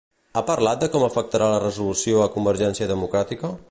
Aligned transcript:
Ha 0.39 0.41
parlat 0.47 0.79
de 0.83 0.89
com 0.95 1.05
afectarà 1.09 1.51
la 1.53 1.61
resolució 1.67 2.25
a 2.25 2.29
Convergència 2.39 2.93
Democràtica? 2.95 3.59